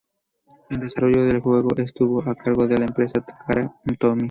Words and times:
El 0.71 0.79
desarrollo 0.79 1.25
del 1.25 1.41
juego 1.41 1.75
estuvo 1.77 2.27
a 2.27 2.33
cargo 2.33 2.67
de 2.67 2.79
la 2.79 2.85
empresa 2.85 3.21
Takara 3.23 3.71
Tomy. 3.99 4.19